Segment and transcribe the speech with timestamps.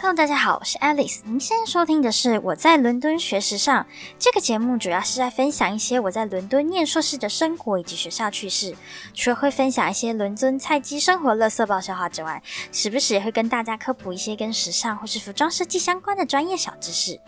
[0.00, 1.20] Hello，大家好，我是 Alice。
[1.24, 3.84] 您现在收听的是《我在伦敦学时尚》
[4.18, 8.74] 这个节目，主要是在分享一些我在伦敦念硕士的生活以及学校趣事。
[9.14, 17.20] 除了会分享一些伦敦菜鸡生活、乐色爆笑话之外，时不时也会跟大家科普一些跟时尚或是服装设计相关的专业小知识。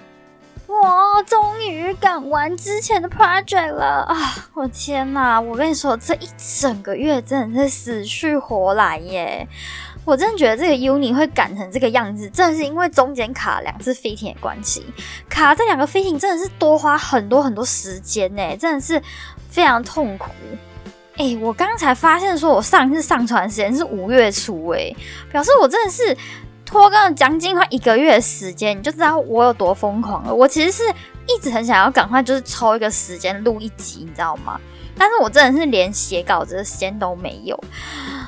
[0.68, 4.48] 哇，终于赶完之前的 project 了啊！
[4.54, 6.28] 我天哪，我跟你说，这一
[6.60, 9.46] 整个月真的是死去活来耶！
[10.04, 14.84] 我真的觉得这个 uni 会赶成这个样子，真的是因为中间卡两次飞艇的关系。
[15.28, 19.00] 卡这两个飞艇真的是多花很多很多时间呢，真的是
[19.48, 20.30] 非常痛苦。
[21.16, 24.92] 哎，我刚才发现说，我上一次上传时间是五月初，哎，
[25.30, 26.16] 表示我真的是
[26.64, 30.34] 拖更了将近快一个月的时间，你就知道我有多疯狂了。
[30.34, 30.82] 我其实是
[31.28, 34.58] 一直很想要赶快就是抽一个时间录一集，你知道吗？
[34.96, 37.58] 但是我真的是连写稿子的时间都没有。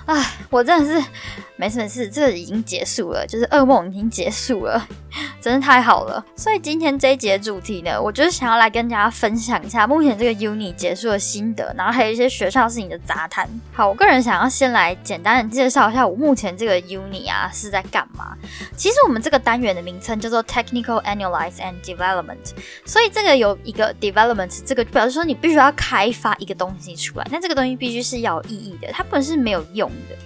[0.06, 1.08] 哎，我真的是
[1.56, 4.88] 没事没事，这已经结束了，就是噩梦已经结束了，
[5.40, 6.24] 真的太好了。
[6.34, 13.48] 所以今天这一节主题呢，我就是想要来跟大家分享一下目前这个 uni 结束的心得，然后还有一些学校事情的杂谈。
[13.72, 18.36] 好，我个人想要先来简单的介绍一下我目前这个 uni 啊是在干嘛。
[18.76, 22.52] 其实我们这个单元的名称叫做 Technical Analyze and Development，
[22.84, 29.88] 所以这个有一个 development，这个表示说你必须要开发一个东西出来，但这个东西必须是要有意义的，它不能是没有用。
[30.08, 30.16] 的，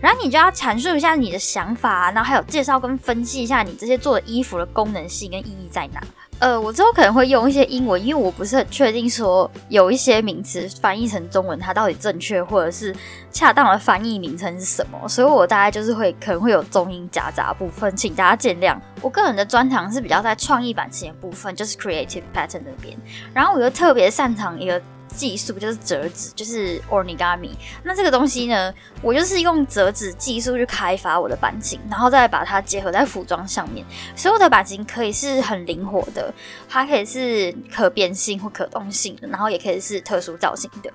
[0.00, 6.02] 然后你就要阐述一下你的想法，然后还有介绍跟分析一下你这些做的衣服的功能性跟意义在哪。
[6.40, 12.94] 呃，我之后可能会用一些英文，因为我不是很确定说有一些名词翻译成中文它到底正确或者是
[13.32, 18.78] 恰当的翻译名称是什么，所以我大概就是会可能会有中英夹杂部分，请大家见谅。
[19.02, 22.96] 我个人的专长是比较在创意版型的部分，就是 creative pattern 那边，
[23.34, 24.80] 然后我又特别擅长一个。
[25.08, 27.50] 技术就是折纸，就是 origami。
[27.82, 33.84] 那这个东西呢，我就是用折纸技术去开发我的版型，然后再把它结合在服装上面。
[34.14, 36.32] 所有的版型可以是很灵活的，
[36.68, 40.90] 它可以是可变性或可动性的，然后也可以是特殊造型的。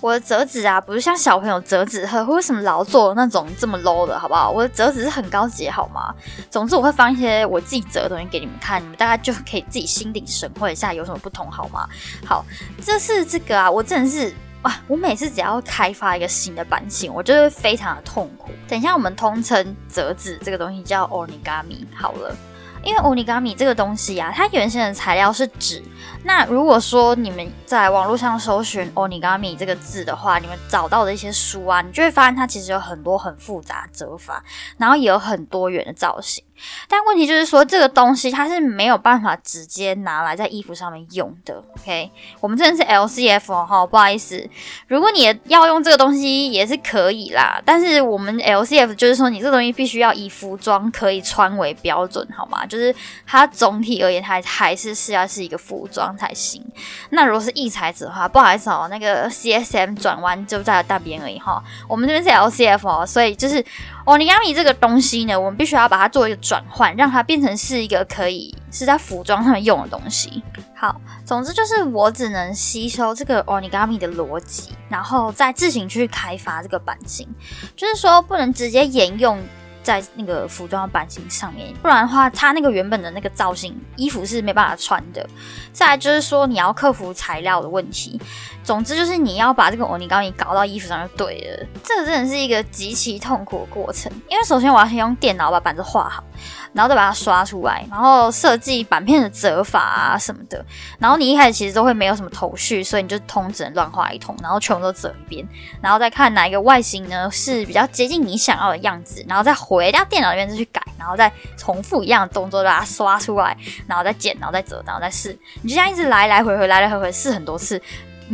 [0.00, 4.50] 我的折纸啊，不是像小朋友折纸盒或者什么劳作那种这么 low 的，好不好？
[4.50, 6.14] 我的折纸是很高级，好吗？
[6.50, 11.88] 总之我会放一些我自己折的东西给你们看，你们大概就可以自己心领神会一下有什么不同，好吗？
[12.26, 12.44] 好，
[12.84, 14.74] 这是这个啊，我真的是哇！
[14.86, 18.50] 我每次只要开发一个新的版型，我就会非常的痛苦。
[18.68, 22.36] 等一下，我们通称折纸这个东西叫 origami 好了，
[22.84, 25.82] 因为奥尼伽米这个东西啊，它原先的材料是纸。
[26.22, 34.42] 那如果说你们在网络上搜寻奥尼伽米这个字的话，你们找到的一些书啊，你就会发现它其实有很多很复杂折法，
[34.78, 36.42] 然后也有很多元的造型。
[36.88, 41.62] 但问题就是说，这个东西它是没有办法直接拿来在衣服上面用的。
[41.76, 42.10] OK，
[42.40, 44.48] 我们真的是 LCF 哦，哈，不好意思。
[44.88, 52.64] 如果你要用这个东西也是可以啦，但是我们 LCF 就是说，你这个东西必须要以服装可以穿为标准，好吗？
[52.66, 52.94] 就是
[53.26, 56.64] 它总体而言，它还是是要是一个服装才行。
[57.10, 61.62] 那如果是异材质的话，不好意思哦，那个 CSM 转弯就在大边而已哈。
[61.88, 63.64] 我们这边是 LCF 哦，所以就是。
[64.04, 70.42] 哦，你 m i 这个东西呢，我们必须要把它做一个转换，让它变成是一个可以是在服装上面用的东西。
[70.76, 77.26] 好，总之就是我只能吸收这个 origami 的逻辑，然后再自行去开发这个版型，
[77.74, 79.42] 就是说不能直接沿用。
[79.84, 85.28] 在那个服装版型上面，不然的话，它那个原本的那个造型衣服是没办法穿的。
[85.74, 88.18] 再来就是说，你要克服材料的问题。
[88.64, 91.66] 总之就是你要把这个欧尼高尼搞到衣服上就对了。
[91.84, 96.24] 这真的是一个极其痛苦的过程，因为首先我要先用电脑把板子画好。
[96.72, 100.62] 然后再把它刷出来，然后设计板片的折法啊什么的。
[100.98, 105.46] 然后你一开始其实都会没有什么头绪，所以你就通只能乱画一通，然后全部都折一遍，
[105.80, 115.38] 然后再看哪一个外形呢是比较接近你想要的样子，然后再回到电脑里面再去改，然后再重复一样的动作把它刷出来，然后再剪，然后再折，然后再试。
[115.62, 117.80] 你就这样一直来来回回，来来回回试很多次，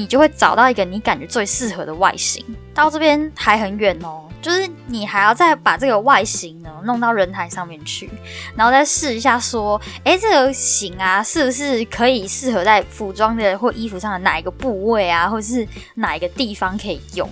[0.01, 2.43] 你就会找到一个你感觉最适合的外形。
[2.73, 4.25] 到这边还很远哦。
[4.41, 8.09] 就是你还要再把这个外形呢弄到人台上面去，
[8.57, 17.29] 然后再试一下说，哎，这个型啊，是不是可以适合在服装的或衣服上的哪一个部位啊，或是哪一个地方可以用？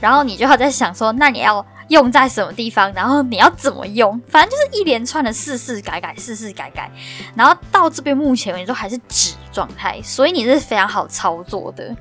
[0.00, 2.92] 然后你就要在想说，那你要用在什么地方？
[2.92, 4.20] 然后你要怎么用？
[4.28, 6.90] 反正就是一连串的试试改改，试试改改，
[7.34, 11.94] 然后到这边目前为止都还是纸状态，所以你是非常好操作的。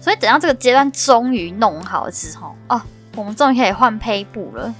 [0.00, 2.80] 所以等到这个阶段终于弄好之后，哦。
[3.14, 4.74] 我们终于可以换胚布了。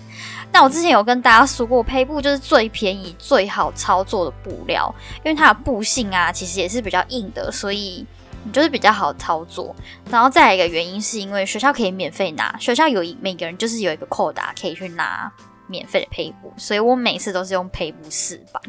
[0.53, 4.91] 那我之前有跟大家说过，胚布就是最便宜、最好操作的布料，
[5.23, 8.07] 因为它的布性啊，其实也是比较硬的，所以
[8.51, 9.75] 就是比较好操作。
[10.11, 15.31] 然后再来一个原因，是因为学校可以免费拿，学校有一每个人就是有一个扣打可以去拿
[15.69, 18.63] 免费的配布，所以我每次都是用配布试板。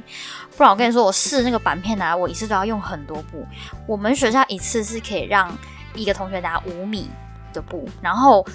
[0.55, 3.45] 不然我跟你说，我试那个板片拿，我一次都要用很多布。
[3.87, 5.57] 我们学校一次是可以让
[5.95, 7.09] 一个同学拿五米
[7.51, 8.45] 的布，然后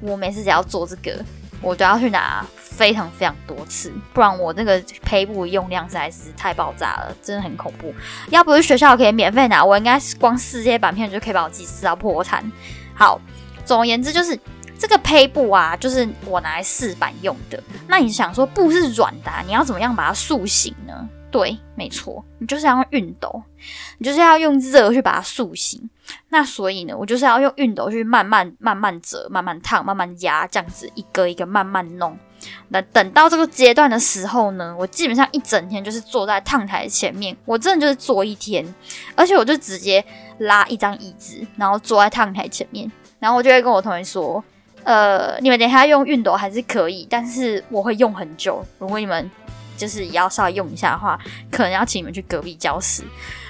[0.00, 1.24] 我每次只要做这个，
[1.64, 7.92] 我都要去拿非常非常多次，不然我那个胚布用量实在是太爆炸了，真的很恐怖。
[8.28, 12.44] 要不是学校可以免费拿，我应该光试这些板片就可以把我自己撕到破产。
[12.94, 13.20] 好，
[13.64, 14.38] 总而言之就是。
[14.76, 17.62] 这个胚布啊，就是我拿来试板用的。
[17.86, 21.08] 那你想说布是软的，你要怎么样把它塑形呢？
[21.30, 23.42] 对，没错，你就是要用熨斗，
[23.98, 25.88] 你就是要用热去把它塑形。
[26.28, 32.18] 那所以呢，我就是要用熨斗去慢慢、慢慢折、慢慢烫、慢慢压，这样子一个一个慢慢弄。
[32.68, 38.64] 那等到这个阶段的时候呢，我基本上一整天就是坐在烫台前面，我真的就是坐一天，
[39.14, 40.04] 而且我就直接
[40.38, 44.42] 拉一张椅子，然后坐在烫台前面，然后我就会跟我同学说。
[44.86, 48.62] 呃，你们等下用熨斗还是可以，但是我会用很久。
[48.78, 49.30] 如果你们
[49.78, 51.18] 就是要稍微用一下的话，
[51.50, 53.02] 可能要请你们去隔壁教室。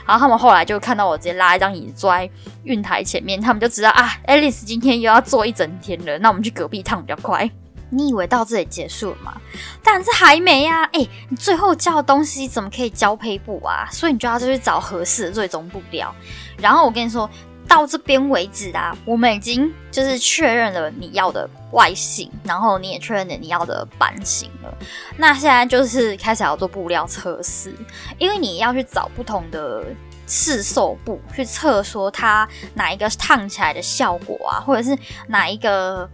[0.06, 2.28] 然后他们后来就看到我直接拉一张椅子坐在
[2.64, 6.18] 运台前面，他们就知道啊，Alice 今天又要坐一整天了。
[6.18, 7.50] 那我们去隔壁趟比较快。
[7.90, 9.34] 你以为到这里结束了吗？
[9.82, 10.82] 但是还没呀！
[10.92, 13.88] 哎，你最后交的东西怎么可以交胚布啊？
[13.92, 16.14] 所以你就要就去找合适的最终布料。
[16.58, 17.28] 然后我跟你说。
[17.66, 24.74] 到这边为止啊，我们已经就是确认了你要的外形，然后你也确认了你要的版型了。
[25.18, 27.74] 那现在就是开始要做布料测试，
[28.18, 29.84] 因为你要去找不同的
[30.26, 34.98] 试售布去测，说它哪一个烫起来的效果啊，或者是
[35.28, 36.08] 哪一个。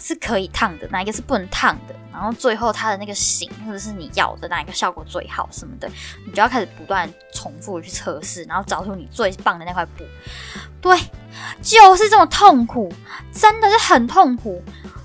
[0.00, 1.94] 是可以烫的，哪一个是不能烫的？
[2.12, 5.88] 然后最后它的那个型，或者是你要的哪一个效果最好什么的，
[6.24, 10.04] 你就要开始不断重复去测试，然后找出你最棒的那块布。
[10.80, 10.96] 对，
[11.60, 12.92] 就是这么痛苦，
[13.32, 14.62] 真的是很痛苦。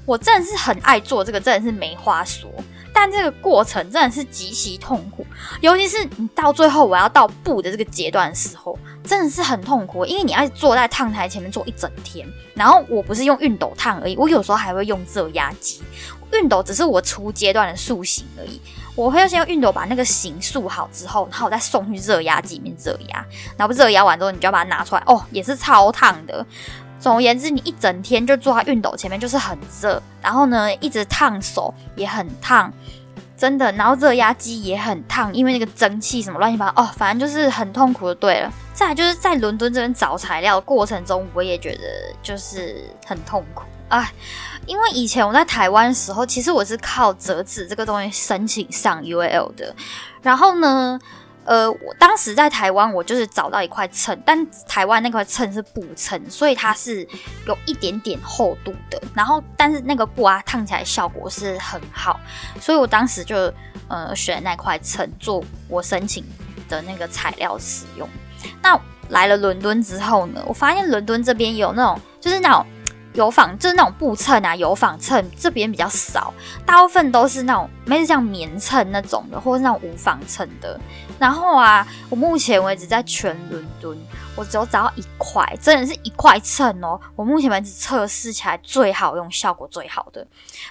[0.09, 2.49] 我真的是很爱做这个，真的是没话说。
[2.91, 5.23] 但这个过程真的是极其痛苦，
[5.61, 12.27] 尤其是你到最后我要到布的这个阶段的时候，真的是很痛苦，因为你要坐在烫台前面坐一整天。
[12.55, 15.83] 然后我不是用熨斗烫而已，我有时候还会用热压机。
[16.31, 18.59] 熨斗只是我初阶段的塑形而已，
[18.95, 23.23] 我会先用熨斗把那个形塑好之后，然后我再送去热压机里面热压。
[23.55, 26.43] 然后热压完之后，你就要把它拿出来，哦，也是超烫的。
[26.99, 32.71] 总而言之，你一整天就坐在熨斗前面，就是很热，然后呢，一直烫手也很烫，
[33.37, 33.71] 真的。
[33.71, 38.15] 然后热压机也很烫，因为那个蒸汽什么乱七八糟，哦，反正就是很痛苦的。
[38.15, 41.81] 对了，再来就是在伦敦这边找材料过程中，我也觉得
[42.21, 44.11] 就是很痛苦啊，
[44.65, 49.73] 因为以前我在台湾的时候，其实我是靠折纸这个东西申请上 UL 的，
[50.21, 50.99] 然后呢。
[51.45, 57.07] 呃，我当时在台湾，我就是找到一块秤，但台湾那块秤是布秤，所以它是
[57.47, 59.01] 有一点点厚度的。
[59.15, 62.19] 然后，但是那个布啊，烫起来效果是很好，
[62.61, 63.51] 所以我当时就
[63.87, 66.23] 呃选那块秤做我申请
[66.67, 68.07] 的那个材料使用。
[68.61, 72.65] 那来了伦敦之后呢，我发现伦敦这边有那种，就是那种。
[73.13, 76.31] 有纺就是那种布衬啊，有纺衬这边比较少，
[76.63, 80.79] 大部分都是那种，没是像棉衬那种的，或是那种无纺衬的。
[81.19, 83.97] 然后啊，我目前为止在全伦敦，
[84.35, 86.99] 我只有找到一块，真的是一块秤哦。
[87.15, 90.25] 我目前为止测试起来最好用、效果最好的。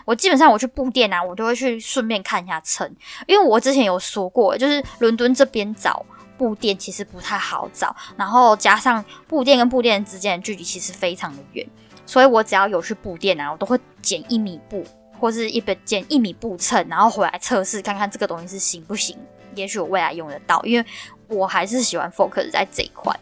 [0.06, 2.90] 我基本上我去布店啊，我都会去顺便看一下秤，
[3.26, 6.04] 因为我之前有说过，就是伦敦这边找
[6.38, 11.67] 布店其实不太好找，然后加上布店跟布店之间的距离其实非常的远。
[12.06, 14.82] 所以我只要有去布店啊，我都会剪一米布，
[15.20, 19.14] 或是一本剪一米布秤，然后回来测试看看这个东西是行不行。
[19.58, 20.86] 也许我未来用得到，因为
[21.29, 23.15] 我还是喜欢 focus 在这一块。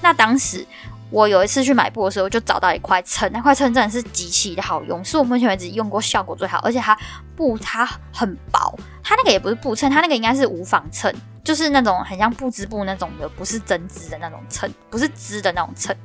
[0.00, 0.64] 那当时
[1.10, 6.96] 我有一次去买布的时候，就找到一块秤，那块秤真的是极其的好用，是我目前为止用过效果最好，而且它
[7.34, 11.14] 布它很薄，它那个也不是布秤，它那个应该是无纺衬。
[11.44, 15.96] 就是那种很像布织布那种的，不是针织的那种衬，不是织的那种衬。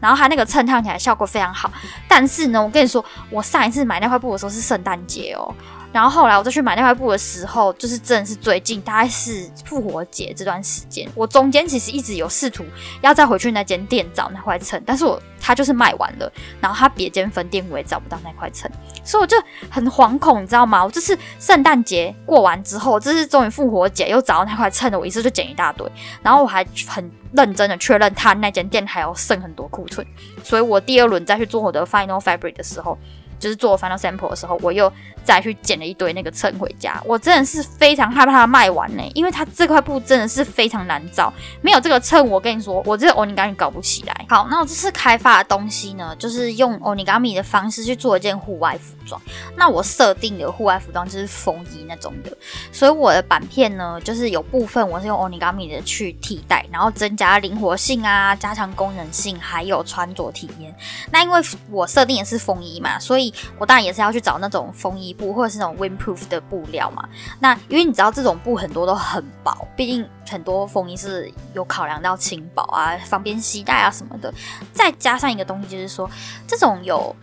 [0.00, 1.70] 然后它那个衬烫起来效果非常好。
[2.08, 5.54] 但是呢，我跟你说，我上一次买那块布的时候是圣诞节哦。
[5.96, 11.08] 然后后来我再去买那块布的时候，就是真的是最近，大概是复活节这段时间。
[11.14, 12.66] 我中间其实一直有试图
[13.00, 18.70] 要再回去那间店找那块衬，但是我它就是卖完了，然后它别间分店我也找不到那块衬，
[19.04, 19.38] 所以我就
[19.70, 20.84] 很惶恐，你知道吗？
[20.84, 25.90] 我这次圣诞节过完之后，这是终于复活节又找到那块衬了，我一次就捡一大堆，
[26.22, 30.06] 然后我还很认真的确认他那间店还有剩很多库存，
[30.44, 32.98] 所以我第二轮再去做我的 final fabric 的时候。
[33.38, 34.92] 就是做 final sample 的时候，我又
[35.24, 37.02] 再去捡了一堆那个秤回家。
[37.04, 44.26] 我真的是非常害怕它卖完呢，因为它这块布真的是非常难找，没有这个秤，我跟你说，我这个 onigami 搞不起来。
[44.28, 49.20] 好，那我这次开发的东西呢，就是用 onigami 的方式去做一件户外服装。
[49.56, 52.36] 那我设定的户外服装就是风衣那种的，
[52.72, 60.74] 所以我的板片呢，就是有部分我是用 onigami 的去替代，然后增加灵活性啊，加强功能性，还有穿着体验。
[61.10, 61.40] 那因为
[61.70, 63.25] 我设定的是风衣嘛，所以
[63.58, 67.08] 我当然也是要去找那种风衣布或者是那种 windproof 的布料嘛。
[67.40, 74.32] 那因为你知道这种布很多都很薄，毕竟很多风衣是有考量到轻薄啊、方便携带啊什么的。
[74.72, 76.10] 再加上一个东西，就是说
[76.46, 77.14] 这种有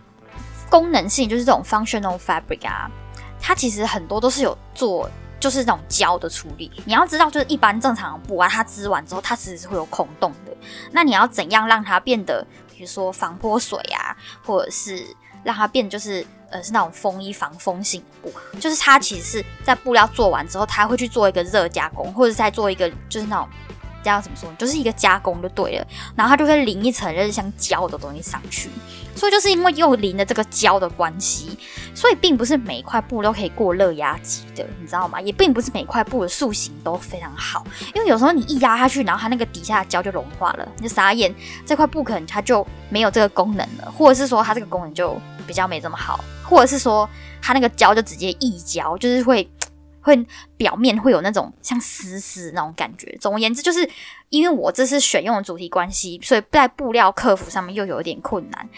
[0.70, 2.90] 功能性，就是这种 functional fabric 啊，
[3.40, 5.08] 它其实很多都是有做。
[5.40, 10.56] 就是那种胶的处理，你要知道，就是一般正常的布啊，它织完之后，它其实是会有孔洞的。
[10.90, 15.04] 那你要怎样让它变得，比如说防泼水啊，或者是
[15.44, 23.48] 让它变就是呃是那种风衣防风性的布，就是它其实是在布料做完之后，它会去做一个热加工，或者再做一个就是那种。
[24.04, 24.48] 叫怎么说？
[24.58, 28.68] 就是一个加工就对了，然后它就会淋一层就是像胶的东西上去，
[29.16, 31.58] 所以就是因为又淋了这个胶的关系，
[31.94, 35.20] 所以并不是每一块布都可以过热压机的，你知道吗？
[35.20, 41.34] 也并不是每块布的塑形都非常好，因为有时候你一压下去，然后它那个底下的胶就融化了，你就傻眼，
[41.64, 47.08] 这块布可能它就没有这个功能了，或者是说它这个功能就比较没这么好，或者是说
[47.40, 49.48] 它那个胶就直接溢胶，就是会。
[50.04, 50.24] 会
[50.56, 53.16] 表面会有那种像丝丝那种感觉。
[53.20, 53.88] 总而言之，就是
[54.28, 58.68] 因为我这次选用的主题关系，所以在布料克服上面又有一点困难。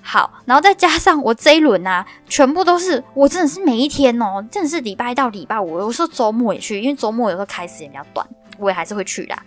[0.00, 9.42] 好，然后再加上我这一轮啊，全部都是我真的是每一天哦，真的是礼拜到礼拜五，有时候周末也去，因为周末有时候开时间比较短，我也还是会去啦。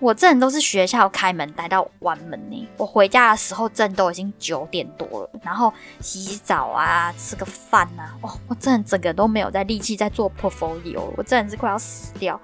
[0.00, 2.68] 我这人都是学校开门待到关门呢。
[2.76, 5.30] 我回家的时候，真都已经九点多了。
[5.42, 12.40] 然后洗洗澡啊，吃个饭啊，哦，我真的整个都没有在力气在做 portfolio，我真的是快要死掉。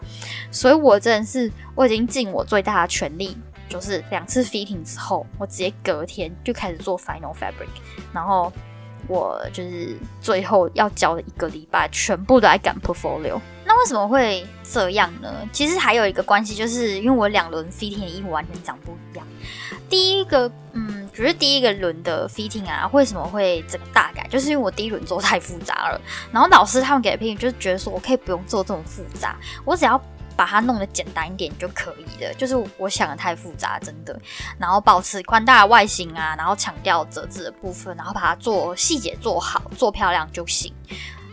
[0.51, 3.37] 所以我真的是我已经尽我最大的全力，
[3.69, 7.69] 就是两次 fitting 之后，我直接隔天就开始做 final fabric，
[8.13, 8.53] 然后
[9.09, 13.39] 我就是最后要交的一个礼拜，全部都在赶 portfolio。
[13.67, 15.33] 那为什么会这样呢？
[15.53, 19.27] 其实还有一个关系，就是因为我两轮 fitting 的衣服完全长不一样。
[19.89, 24.27] 第一个，嗯，只是第一个轮的 fitting 啊，为什么会整个大改？
[24.29, 26.01] 就是因为我第一轮做太复杂了。
[26.31, 30.01] 然后老师他们给的批评就是觉得说我可以不用做这么复杂，我只要
[30.37, 32.33] 把它弄得简单一点就可以了。
[32.35, 34.19] 就是我想的太复杂，真的。
[34.59, 40.73] 然后保持宽大的外形啊，然后强调折纸的部分，然后把它做细节做好，做漂亮就行。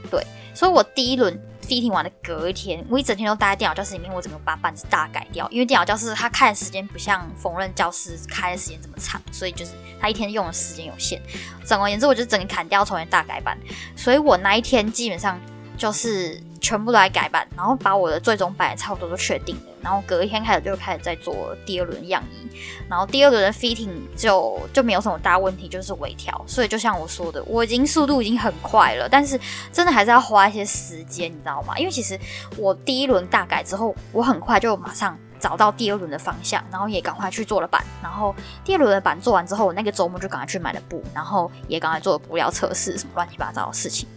[0.10, 1.40] 对，所以我第一轮。
[1.62, 5.48] fitting 完的隔一天，我一整天都待在电脑教室里面，我整个把板子大改掉。
[5.50, 11.22] 因为电脑教室它开的时间不像缝纫教室开的时间这么长，所以就是它一天用的时间有限。
[11.64, 13.58] 总而言之，我就整个砍掉，重新大改版。
[13.96, 15.40] 所以我那一天基本上
[15.78, 16.42] 就是。
[16.62, 22.48] 全部都来改版，然后把我的最终版差不多都确定了，然后隔一天开始就开始在做第二轮样衣，
[22.88, 26.40] 然后第二轮的 fitting 就就没有什么大问题，就是微调。
[26.48, 29.38] 所以就像我说的，我已经速度已经很快了，但是
[29.74, 31.78] 真的还是要花一些时间，你知道吗？
[31.78, 32.18] 因为其实
[32.56, 44.08] 我第一轮大改之后，我很快就马上找到第二轮的方向，然后也赶快去做了版，然后第二轮的版做完之后，我那个周末就赶快去买了布，然后也赶快做了布料测试，什么乱七八糟的事情。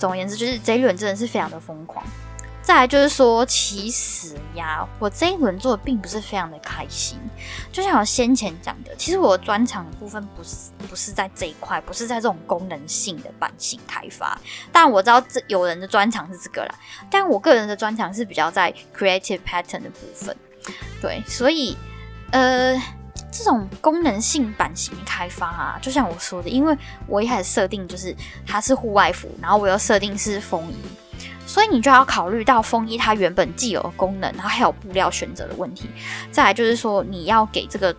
[0.00, 2.02] 总而言之，就是这一轮真的是非常的疯狂。
[2.62, 7.18] 再来就是说，其实呀，我这一轮做的并不是非常的开心。
[7.72, 14.38] 就像我先前讲的，其实我专长的部分不是不是在这一块，不是在这种功能性的版型开发。
[14.72, 16.74] 但我知道这有人的专长是这个啦，
[17.10, 20.36] 但我个人的专长是比较在 creative pattern 的部分。
[21.02, 21.76] 对，所以
[22.30, 22.80] 呃。
[23.32, 28.14] 这种功能性版型开发啊，就像我说的，因为我一开始设定就是
[28.46, 30.74] 它是户外服，然后我又设定是风衣，
[31.46, 35.88] 所以你就要考虑到风衣它原本既有的功能，然后还有布料选择的问题。
[36.32, 37.94] 再来就是说，你要给这个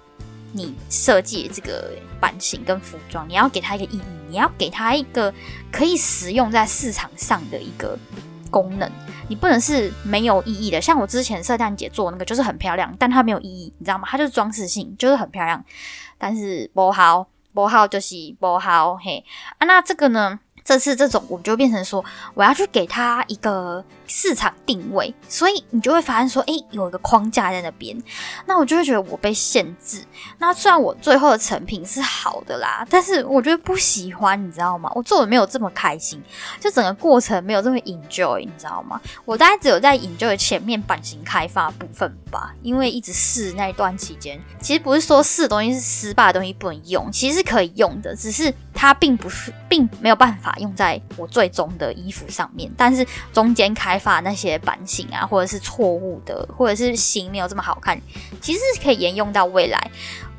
[0.52, 5.34] 你设计这个版型跟服装，你要给它一个意义，你要给它一个
[5.72, 7.98] 可以实用在市场上的一个
[8.52, 8.88] 功能。
[9.30, 14.08] 你不能是没有意义的，像我之前圣诞节做那个就是很漂亮，但它没有意义，你知道吗？
[14.08, 15.64] 它就是装饰性，就是很漂亮，
[16.20, 19.24] 但是不好，不好就是不好，嘿
[19.58, 20.40] 啊，那这个呢？
[20.64, 22.04] 这次这种我就变成说，
[22.34, 27.98] 我要去给他一个市场定位，所以你就会发现说，诶，有一个框架在那边，
[28.46, 30.04] 那我就会觉得我被限制。
[30.38, 34.92] 那虽然我最后的成品是好的啦，但是我觉得不喜欢，你知道吗？
[34.96, 36.22] 我做的没有这么开心，
[36.60, 39.00] 就整个过程没有这么 enjoy，你知道吗？
[39.26, 52.68] 我大概只有在 enjoy 前面版型开发部分吧，因为一直试那一段期间，其实不是说试的东西是失败的东西不能用，其实是可以用的，只是它并不是，并没有办法用在我最终的衣服上面。
[52.76, 58.02] 但是中间开发那些版型啊，或者是错误的，或者是型没有这么好看，
[58.42, 59.92] 其实是可以沿用到未来。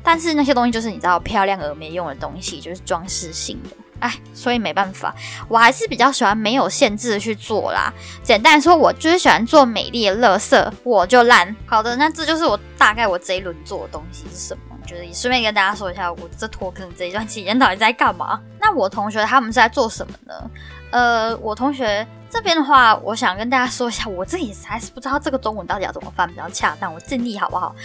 [0.03, 5.15] 但是那些东西就是你知道漂亮而没用的东西，就是装饰性的，哎，所以没办法，
[5.47, 7.93] 我还是比较喜欢没有限制的去做啦。
[8.21, 11.55] 简单说，我就是喜欢做美丽的乐色，我就烂。
[11.65, 18.39] 好的，那这就是我大概我这一轮做的东西是什么，就是顺便跟大家说一下，我这脱坑这一段期间到底在干嘛。
[18.59, 20.49] 那我同学他们是在做什么呢？
[20.91, 22.05] 呃，我同学。
[22.33, 27.75] 这边的话，我想跟大家说一下，我自己还是不知道这个中文到底要怎么翻比较恰当，我尽力好不好？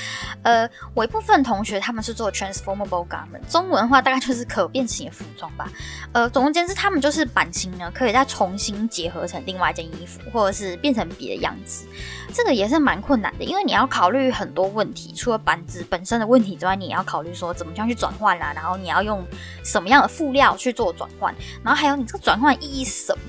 [0.43, 5.71] 呃，我一部分同学他们是做 transformable garment，中文的话大概就是可变形的服装吧。
[6.13, 11.87] 呃，总而言之，他们就是版型呢可以再重新结合成另外一件衣服，或者是变成别的样子。
[12.33, 19.23] 这个也是蛮困难的，因为你要考虑很多问题，除了板子本身的问题之外，你也要考虑说怎么样去转换啦，然后你要用
[19.63, 23.23] 什么样的辅料去做转换，然后还有你这个转换意义是什么？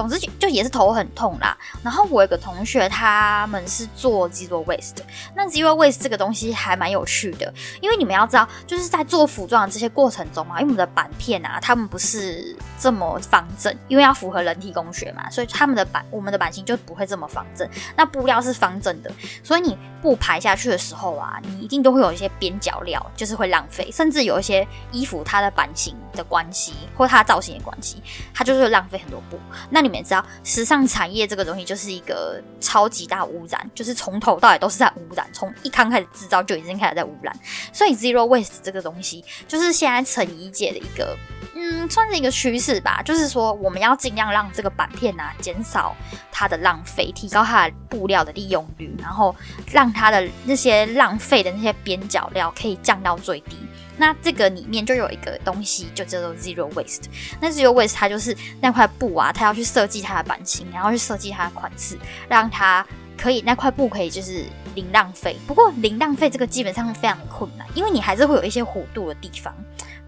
[0.00, 1.54] 总之就也是头很痛啦。
[1.82, 4.96] 然后我有个同学，他们是做 zero waste。
[5.34, 7.52] 那 zero waste 这个东西还蛮有趣的，
[7.82, 17.68] 因为你们要知道，就是在做服装的这些过程中嘛，因为我们的板片啊，他们不是这么方正，因为要符合人体工学嘛，所以他们的板，我们的版型就不会这么方正。
[17.94, 19.12] 那布料是方正的，
[19.44, 28.02] 所以你布排下去的时候啊，你一定都会有一些边角料，就是会浪费，甚至有一些衣服它的版型的关系，或它的造型的关系，
[28.32, 29.38] 它就是浪费很多布。
[29.68, 37.36] 那你你们也知道，时尚产业这个东西就是一个超级大污染，就是从头到尾都是在污染，从一刚开始制造就已经开始在污染。
[37.72, 41.16] 所以 zero waste 这个东西，就是现在成衣界的一个，
[41.56, 43.02] 嗯，算是一个趋势吧。
[43.04, 45.96] 就是说，我们要尽量让这个板片啊减少
[46.30, 49.34] 它的浪费，提高它的布料的利用率，然后
[49.70, 53.56] 让它的那些浪费的那些边角料可以降到最低。
[54.00, 57.02] 那这个里面就有一个东西，就叫做 zero waste。
[57.38, 62.84] 那 zero waste 它就是那块布啊，它要去设计它的版型，然后去设计它的款式，让它
[63.18, 65.36] 可以那块布可以就是零浪费。
[65.46, 69.54] 不过零浪费这个基本上非常困难，因为你还是会有一些弧度的地方，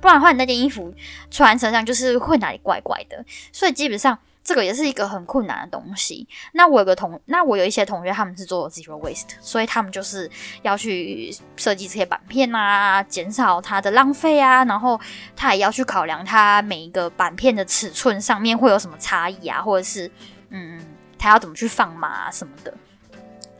[0.01, 0.93] 不然的话你那件衣服
[1.31, 3.23] 穿身上就是会哪里怪怪的。
[3.53, 4.19] 所以基本上。
[4.45, 6.27] 这个也是一个很困难的东西。
[6.53, 10.31] 那我有个同，那我有一些同学他们是做 zero waste，所以他们就是
[10.63, 15.01] 要去设计这些板片啊，减少它的浪费啊，然后
[15.37, 20.11] 他也要去考量它每一个板片的尺寸上面会有什么差异啊，或者是
[20.51, 20.85] 嗯，
[21.19, 22.75] 他要怎么去放码什么的。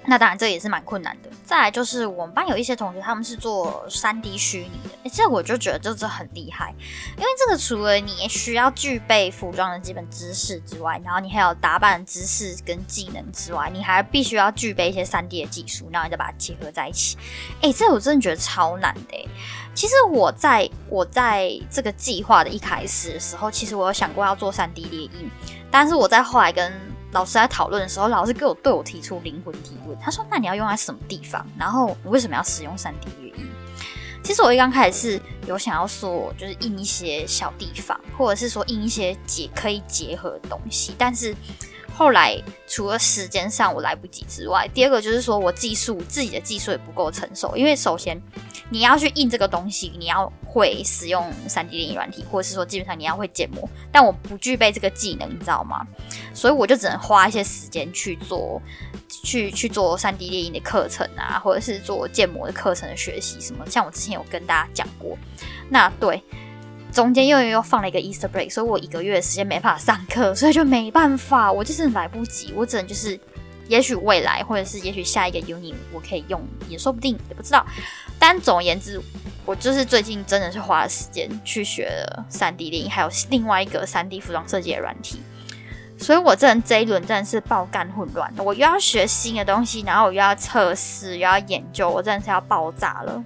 [0.05, 1.31] 那当然，这也是蛮困难的。
[1.45, 6.75] 再来就是我们班有一些同学，他们是做三 D 虚拟的，诶，这我就觉得这这很厉害，
[7.17, 17.17] 因为这个除了你需要具备服装的基本知识之外，然后你还有打扮知识跟技能之外，你还必须要具备一些三 D 的技术，然后你再把它结合在一起。
[17.61, 19.29] 诶，这我真的觉得超难的。
[19.75, 25.31] 其实我在我在这个计划的一开始的时候，其实我有想过要做三 D 列印，
[25.71, 26.73] 但是我在后来跟
[27.13, 29.97] 老师在讨论的时候，老师给我对我提出灵魂提问。
[30.01, 31.47] 他说：“那你要用在什么地方？
[31.59, 33.47] 然后你为什么要使用三 D 语音？”
[34.25, 40.95] 其实我一刚开始是有想要说，就是印一些小地方，或者是说印一些结可以结合的东西。
[40.97, 41.35] 但是
[41.95, 48.21] 后来除了时间上我来不及之外，第二个就是说我技术自己的技术也不够成熟，因为首先。
[48.73, 53.69] 你要去印这个东西，你要会使用三 D 电影软体，或者是说基本上你要会建模。
[53.93, 55.87] 但我不具备这个技能，你知道吗？
[56.33, 58.61] 所以我就只能花一些时间去做，
[59.23, 63.63] 去去做三 D 电影的课程啊，或者是做建模的课程的学习什么。
[63.69, 65.19] 像我之前有跟大家讲过，
[65.69, 66.23] 那对
[66.91, 73.21] 中间又又放了一个 Easter break，所以我一个月的时间没办法上课，所以就没办法，我就是来不及，我只能就是。
[73.69, 77.65] 也许未来，或者是也许下一个 uni 我可以用，也说不定，也不知道。
[78.25, 79.03] 但总而言之，
[79.45, 85.21] 我就是最近真的是花了时间去学了三 D 电影，还有另外一个三 D 服装设计的软体。
[85.99, 93.25] 所以我这这一轮真的是爆肝混乱，我又要学新的东西，然后我又要测试，又要研究，我真的是要爆炸了。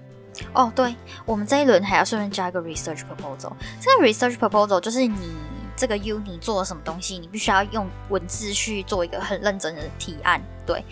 [0.54, 3.52] 哦，对，我们这一轮还要顺便加一个 research proposal。
[3.78, 5.36] 这个 research proposal 就是你。
[5.78, 7.18] 这个 U 你做了什么东西？
[7.18, 10.40] 你必须要用文字去做一个很认真的提案。
[10.64, 10.82] 对，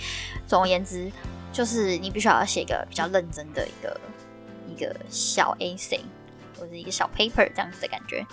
[0.46, 1.10] 总而言之，
[1.54, 4.00] 就是你必须要写一个比较认真的一个
[4.68, 6.00] 一个小 A C
[6.58, 8.26] 或者一个小 paper 这样子的感觉。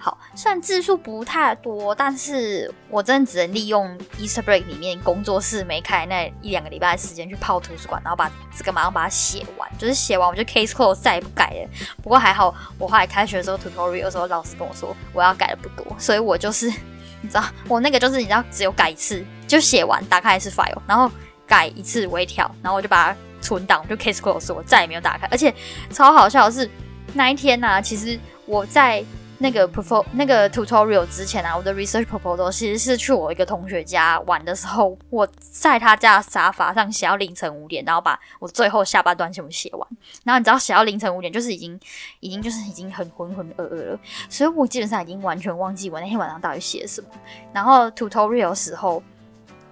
[0.00, 11.68] 好，虽然字数不太多，但是我真的只能利用 Easter break 里面工作室没开那一两个礼拜的时间去泡图书馆，然后把这个马上把它写完，就是写完我就 case close 再也不改了。
[12.00, 16.68] 不过还好，我后来开学的时候 tutorial 的时候，老师跟我说我要改的不多，所以我就是
[17.20, 21.10] 你知道，我那个就是你知道只有改一次就写完，打开是 file，然后
[21.48, 25.26] 改一次微调，然后我就把它存档，就 case close，我再也没有打开。
[25.28, 25.52] 而且
[25.90, 26.70] 超好笑的是
[27.14, 29.04] 那一天呢，其实我在。
[29.40, 39.88] 那个 pro 那个 tutorial 之前啊，我的 research proposal 其实是去我一个同学家玩的时候，我在他家的沙发上写到凌晨五点，然后把我最后下半段全部写完。
[40.24, 41.78] 然后你知道写到凌晨五点，就是已经
[42.18, 47.06] 已经就是已经很浑浑噩噩了，所以我基本上已经完全忘记我那天晚上到底写什么。
[47.52, 49.00] 然后 tutorial 时候。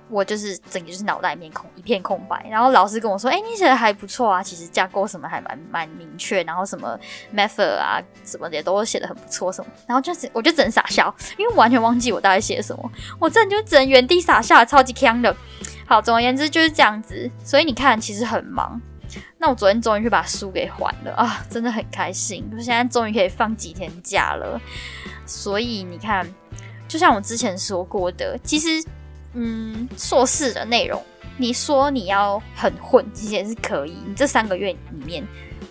[0.08, 6.96] 我就是整个就是脑袋里面空一片空白，然后老师跟我说：“哎，你写的还不错啊，其实架构什么还蛮蛮明确，然后什么
[7.34, 15.36] method 啊什么的都写的很不错什么。”然后就是我就只能傻笑，因为完全忘记我到底写什么，我真的就只能原地傻笑，超级坑的。
[15.86, 18.80] 好，总而言之就是这样子，所以你看其实很忙。
[19.38, 24.60] 那我昨天终于去把书给还了啊，真的很开心，我现在终于可以放几天假了。
[25.26, 26.26] 所以你看，
[26.86, 28.84] 就像我之前说过的，其实。
[29.38, 31.02] 嗯，硕士的内容，
[31.36, 33.94] 你说你要很混，其实也是可以。
[34.06, 35.22] 你这三个月里面，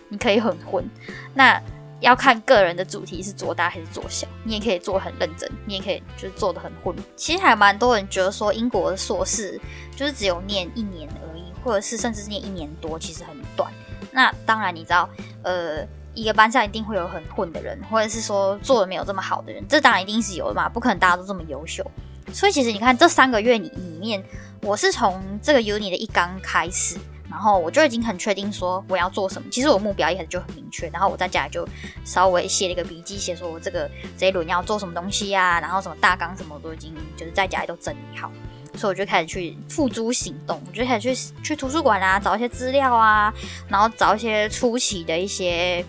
[0.08, 0.88] 你可以很混。
[1.34, 1.60] 那
[2.00, 4.28] 要看个人的主题是做大还是做小。
[4.44, 6.96] 你也可以做很认真，你也可以就是做的很混。
[7.16, 9.60] 其实还蛮多人觉得说，英国的硕士
[9.96, 13.72] 就是只有念一年而已，或者是甚至是念一年多，其实很短。
[14.12, 15.10] 那当然，你知道，
[15.42, 21.84] 呃，一个班上一定会有很混的人，或者是说做的没有这么好的人，这当然一定是有的嘛，不可能大家都这么优秀。
[22.34, 24.24] 所以其实你看，这三个月里里面，
[24.62, 26.98] 我是从这个 uni 的一刚开始，
[27.30, 29.48] 然后我就已经很确定说我要做什么。
[29.50, 31.68] 其实我目标一开始就很明确，然后我在家里就
[32.04, 38.30] 稍微写了一个笔记，写说我这个这一轮要做什么东西呀，然后什么大纲什么都已经就是在家里都整理好，
[38.76, 43.34] 所以我就开始去付诸行动，我就开始去去图书馆啊，找一些资料啊，
[43.70, 45.86] 然后找一些初期的一些。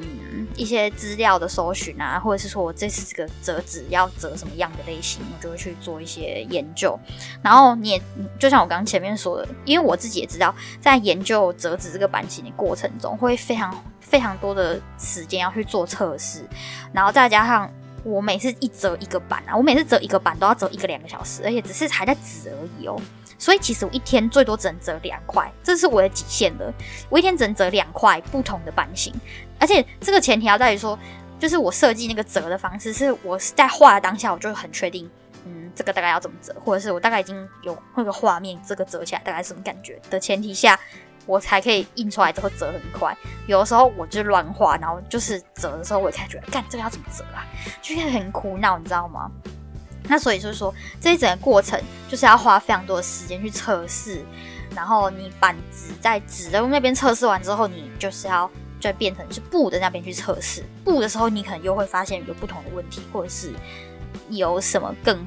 [0.00, 6.98] 嗯，一些资料的搜寻啊，或者是说我这次这个折纸要折什么样的类型，我就会去做一些研究。
[7.42, 8.02] 然后你也
[8.38, 16.44] 就像我刚刚前面说的，因为我自己也知道，在研究折纸这个版型的过程中，会非常非常多的时间要去做测试，
[16.92, 17.70] 然后再加上
[18.02, 23.00] 我每次一折一个版啊，我每次折一个版都要折一个两个小时，而且只是还在纸而已哦。
[23.40, 26.72] 所以其实我一天最多只能折两块，这是我的极限了。
[27.08, 29.12] 我一天只能折两块不同的版型，
[29.58, 30.96] 而且这个前提要在于说，
[31.38, 35.10] 就是我设计那个折的方式，是我是在画的当下我就很确定，
[35.46, 40.78] 嗯，这个大概要怎么折，或者是我大概已经有那个画面，这个折起来大概什么感觉的前提下，
[41.24, 43.16] 我才可以印出来之后折很快。
[43.46, 47.46] 有的时候我就乱画，然后就是折的时候我才觉得，干这个要怎么折啊，
[47.80, 49.30] 就是很苦恼，你知道吗？
[50.10, 54.24] 那所以就是说，这一整个过程就是要花非常多的时间去测试，
[54.74, 60.64] 然后你板子在纸的那边测试完之后，你就是要再变成是布的那边去测试。
[60.84, 63.54] 布的时候，你可能又会发现有不同的问题，或者是
[64.30, 65.24] 有什么更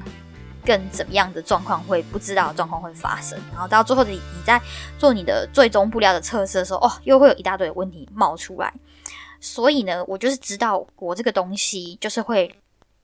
[0.66, 3.38] 更怎么样的状况会不知道状况会发生。
[3.52, 4.60] 然后到最后的你在
[4.98, 8.70] 做你的最终布料的测试的时候，哦，又会有一大堆的问题冒出来。
[9.40, 12.54] 所以呢，我就是知道我这个东西就是会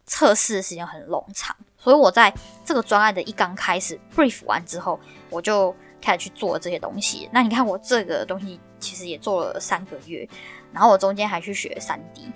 [0.07, 1.57] 测试的时间很冗长。
[1.83, 2.33] 所以我在
[2.65, 7.29] 这个专案的一刚开始 brief 完之后，我就开始去做这些东西。
[7.33, 10.29] 那你看我这个东西其实也做了三个月，
[10.73, 12.31] 然后我中间还去学三 D，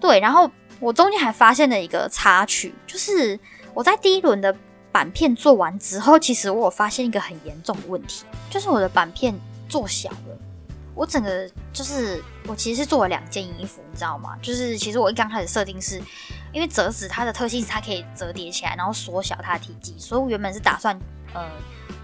[0.00, 3.38] 对，然后我中间还发现了一个插曲，就是
[3.72, 4.54] 我在第一轮的
[4.90, 9.32] 板片做完之后，其实我有发现一个很严重的问题，就是我的板片
[9.68, 10.38] 做小了。
[10.98, 14.36] 我整个就是我其实是做了两件衣服，你知道吗？
[14.42, 16.02] 就是其实我一刚开始设定是。
[16.50, 20.98] 因为折纸它的特性是它可以折叠起来，然后缩小它的体积，所以我原本是打算，
[21.34, 21.46] 呃，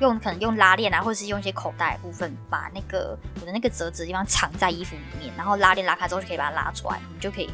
[0.00, 7.50] 用可能用拉链啊，或者是用一些口袋部分，把那个我的那个折纸的地方藏在衣服里面，然后拉链拉开之后就可以把它拉出来，你就可以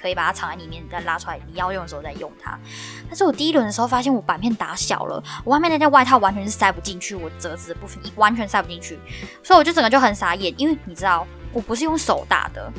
[0.00, 2.58] 可以把它藏在里面，再拉出来，你要用的时候再用它。
[3.08, 8.98] 但是我第一轮的时候发现我板片打小了，我外面那件外套完全是塞不进去，我折纸的部分完全塞不进去，
[9.42, 12.72] 所以我就整个就很傻眼，因为你知道我不是用手打的。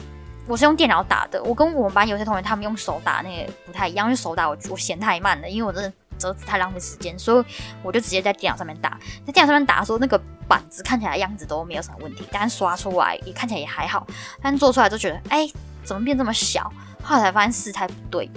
[0.48, 7.46] 我是用电脑打的，我跟我们班有些同学他们用手打那个不太一样，因为手打我我嫌太慢了，因为我真的折纸太浪费时间，所以
[7.84, 9.00] 我就直接在电脑上面打。
[9.28, 14.08] 在电脑上面打的时候，那个板子看起来样子都没有什么问题，但是刷出来也看起来也还好，
[14.42, 15.48] 但做出来就觉得，哎，
[15.90, 16.72] 怎么变这么小？
[17.02, 18.30] 后来才发现事态不对，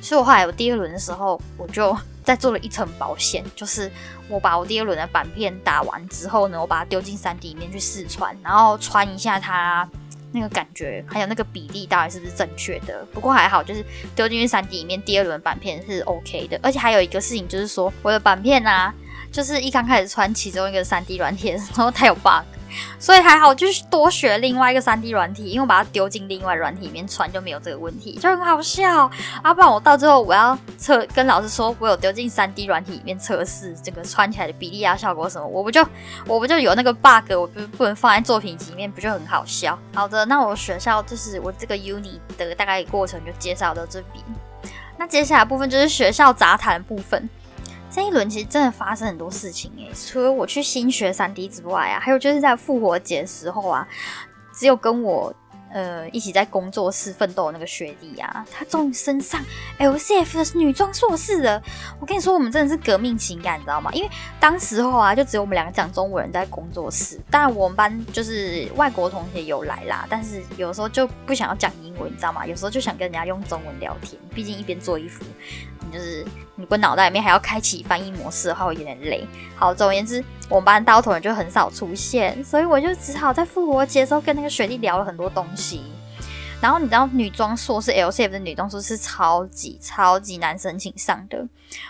[0.00, 3.90] 所以我后来我第二轮的时候，我就再做了一层保险，就是
[4.28, 9.86] 我把我第二轮的板片打完之后呢，我把它丢进三 D 里面去试穿，然后穿一下它。
[10.36, 13.06] 那个感觉还有那个比例到底是不是正确的。
[13.12, 13.84] 不过还好，就是
[14.16, 16.58] 丢进去三 D 里面，第二轮板片是 OK 的。
[16.60, 18.92] 而且还有一个事情就是说，我的板片啊，
[19.34, 22.44] 就是一刚开始穿其中一个三 D 软体的时候，它有 bug。
[22.98, 29.08] 所以还好，就是多学另外一个三 D 软体，因为我把它丢进另外软体里面穿就没有这个问题，就很好笑。
[29.42, 35.86] 啊，不然我到最后我要测，跟老师说我有丢进三 D 软体里面测试这个穿起来的比例啊、效果什么，我不就
[36.26, 39.78] 我不就有那个 bug，我不不能放在作品集里面，不就很好笑？
[39.94, 44.24] 好的，那我学校就是我这个 uni 的大概过程就介绍到这边，
[44.98, 47.28] 那接下来部分就是学校杂谈部分。
[47.94, 53.86] 这一轮其实真的发生很多事情诶，除了我去新学三 D 之外啊，还有就是在复活节时候啊，
[54.52, 55.32] 只有跟我。
[55.72, 59.44] 呃，一起在工作室奋斗那个学弟啊，他终于升上
[59.80, 61.60] LCF 的女装硕士了。
[61.98, 63.90] 我跟你说，我们真的是革命情感，你知道吗？
[63.92, 67.18] 因为当时候啊，就只有我们两个讲中文人在工作室。
[67.28, 72.46] 当然，我们班就是外国同学有来啦，但是有时候就不想要讲英文，你知道吗？
[72.46, 74.16] 有时候就想跟人家用中文聊天。
[74.32, 75.24] 毕竟一边做衣服，
[75.92, 76.24] 就是
[76.56, 79.26] 你不脑袋里面还要开启翻译模式的话，会有点累。
[79.56, 85.82] 好，总而言之，我们班刀头人就很少出现，所以我就只好在复活节时候跟那个学弟聊了很多东西。
[86.64, 91.46] 然后你知道女装硕士 LCF 的女装硕是超级超级难申请上的，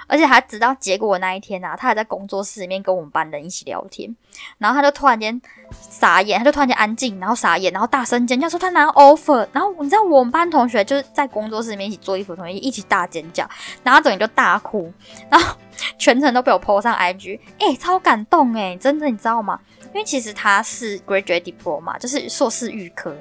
[0.08, 4.12] 而且还直到结果那一天啊，他还在工作室里面跟我们班人一起聊天，
[4.58, 13.48] 然后他就突然间傻眼，他就突然间安静，然后傻眼，然后大声尖叫说他拿 offer，然后你知道我们班同学就是在工作室里面一起做衣服的同学一起大尖叫，
[13.84, 14.92] 然后整个就大哭，
[15.30, 15.56] 然后
[15.96, 19.60] 全程都被我 po 上 IG，哎，超感动哎，真的你知道吗？
[19.92, 23.16] 因为其实他是 graduate diploma，就是硕士预科。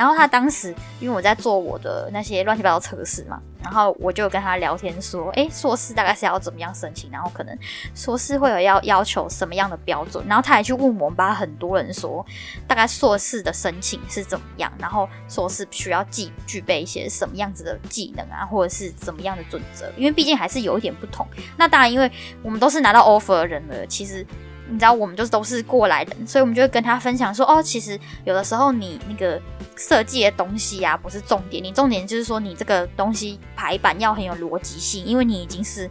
[0.00, 7.10] 然后他当时，因为我在做我的那些乱七八糟测试嘛，然后我就跟他聊天说，哎，硕士大概是要怎么样申请？
[7.10, 7.54] 然后可能
[7.94, 10.24] 硕士会有要要求什么样的标准？
[10.26, 12.24] 然后他还去问我们班很多人说，
[12.66, 14.72] 大概硕士的申请是怎么样？
[14.78, 19.92] 然后硕士需要具具备一些什么样子的技能啊，或者是怎么样的准则？
[19.98, 21.26] 因为毕竟还是有一点不同。
[21.58, 22.10] 那当然，因为
[22.42, 24.26] 我们都是拿到 offer 的人了，其实。
[24.70, 29.40] 你知道我们就是都是过来人，所以我们就会跟他分享说，哦，其实有的时候你那个
[29.76, 35.90] 设计的东西呀不是重点，你重点就是说你这个东西排版要很有逻辑性，因为你已经是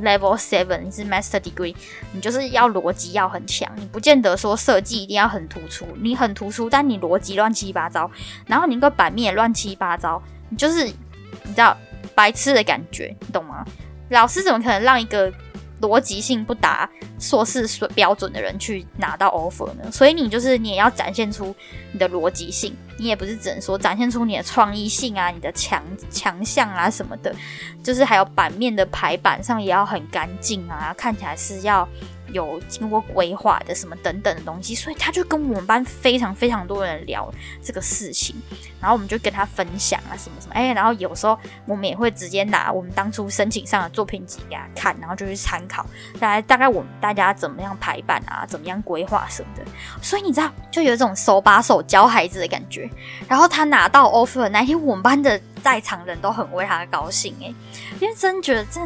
[0.00, 1.74] level seven，你是 master degree，
[2.12, 8.10] 你就是要逻辑要很强，你不见得说设计一定要很突出，你很突出，但你逻辑乱七八糟，
[8.46, 11.76] 然后你那个版面也乱七八糟，你就是你知道
[12.14, 13.64] 白痴的感觉，你懂吗？
[14.10, 15.32] 老师怎么可能让一个？
[15.80, 16.88] 逻辑性不达
[17.18, 19.90] 硕士标准的人去拿到 offer 呢？
[19.90, 21.54] 所以你就是你也要展现出
[21.92, 27.34] 你的逻辑性，你也不是只能说展现出你的创意性啊、你的强强项啊什么的，
[27.82, 31.88] 就是还有版面的排版上也要很干净啊，看起来是要。
[32.32, 38.34] 有经过规划的什么等等的东西，所以他就跟我们班非常非常多人聊这个事情，
[38.80, 45.84] 然后我们就跟他分享啊什么什么，哎，然后有时候我们也会直接拿我们当初申请上的作品集给他看，然后就去参考，
[46.18, 49.62] 大概大概我们大家怎么样排版啊，怎么样规划什么的，
[50.02, 52.88] 所以你知道就有一种手把手教孩子的感觉。
[53.28, 57.52] 然后他拿到 offer 那天，我们班的在场人都很为他高兴哎，
[58.00, 58.80] 因为真觉得这。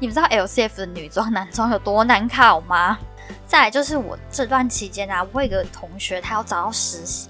[0.00, 2.98] 你们知道 LCF 的女装、男装有多难考吗？
[3.46, 7.28] 再来就是我这段期间啊，我有个同学，他要找到实习。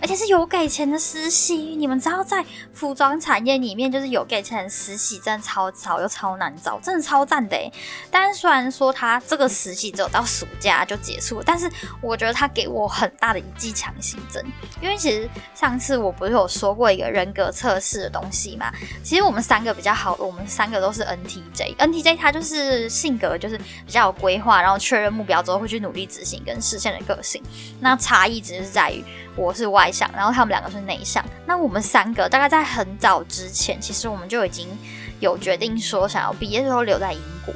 [0.00, 7.56] 而且是有给钱的实习，你们知道在服装产业里面，就是有给钱的实习，真的超少又超难找，真的超赞的。
[8.10, 14.44] 但是虽然说他这个实习只有到暑假就结束，但是我觉得他给我很大的一剂强心针。
[14.80, 18.72] 因为其实上次我不是有说过一个人格测试的东西嘛？
[19.02, 27.42] 其实我们三个比较好的，我们三个都是 NTJ，NTJ 他就是性格就是比较有规划，然后确认目标之后会去努力执行跟实现的个性。
[27.80, 29.04] 那差异只是在于。
[29.36, 31.24] 我是外向，然后他们两个是内向。
[31.46, 34.66] 那我们三个大概在很早之前，其实我们就已经
[35.20, 37.54] 有决定说，想要毕业的时候留在英国。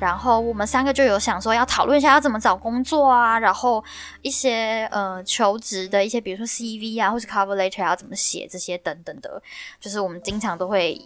[0.00, 3.82] 然后我们三个就有想说，要讨论一下要怎么找工作啊，然后
[4.22, 9.40] 一些呃求职的一些，比如说 CV 啊，或是 cover letter 要怎么写这些等等的，
[9.80, 11.00] 就是我们经常都会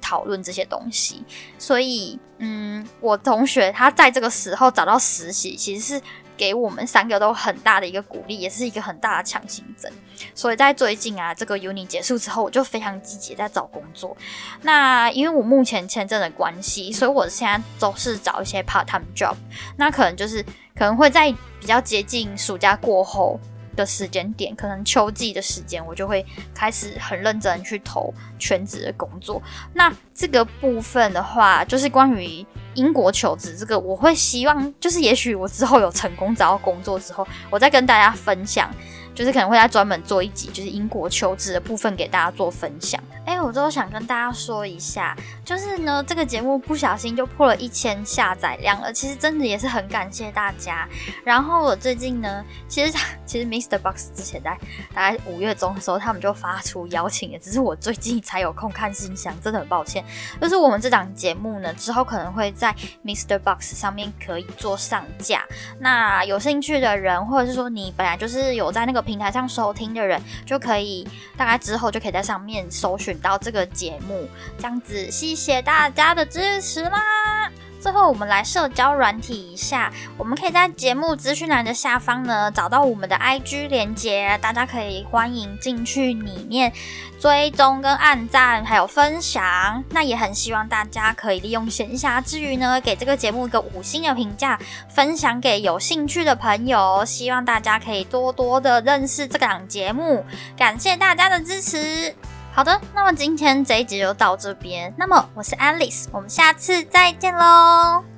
[0.00, 1.24] 讨论这些东西。
[1.58, 6.02] 所以，嗯，我同学他在这个时候找到实习，其实是。
[6.36, 9.92] 给我们三个都很大的一个鼓励，也是一个很大的强心针。
[10.34, 14.16] 所以在最近啊，这个 uni 结束之后，我就非常积极在找工作。
[14.62, 19.34] 那因为我目前签证的关系，所以我现在都是找一些 part time job。
[19.76, 20.42] 那可能就是
[20.74, 23.38] 可能会在比较接近暑假过后。
[23.76, 29.42] 的时间点，可能秋季的时间，我就会开始很认真去投全职的工作。
[29.72, 38.70] 那这个部分的话，就是关于英国求职这个，我会希望，就是也许我之后有成功找到工作之后，我再跟大家分享。
[39.14, 43.00] 就是可能会在专门做一集，就是英国求职的部分给大家做分享。
[43.24, 50.86] 哎，我都想跟大家说一下，就是呢，这个节目不小心就破了一千下载量了，其实真的也是很感谢大家。
[51.24, 53.78] 然后我最近呢，其实其实 Mr.
[53.78, 54.58] Box 之前在
[54.92, 60.04] 大概五月中的时候，他们就发出邀请了，只是我最近才有空看信箱，真的很抱歉。
[60.38, 63.38] 就是我们这档节目呢，之后可能会在 Mr.
[63.38, 65.42] Box 上面可以做上架，
[65.78, 73.14] 那有兴趣的人，或者是说你本来就是有在那个平台上收听的人，就可以大概之后就可以在上面搜寻。
[73.24, 77.50] 到这个节目，这样子，谢谢大家的支持啦！
[77.84, 86.72] 最后，我们来社交软体一下，我们可以在节目资讯栏的下方呢找到我们的 IG 连接，大家可以欢迎进去里面
[87.20, 89.84] 追踪跟按赞，还有分享。
[89.90, 97.04] 那也很希望大家可以利用闲暇之余呢，给这个节目一个五星的评价，分享给有兴趣的朋友。
[97.04, 100.24] 希望大家可以多多的认识这档节目，
[100.56, 102.14] 感谢大家的支持。
[102.54, 104.94] 好的，那么今天这一集就到这边。
[104.96, 108.13] 那么我是 Alice，我们下次再见喽。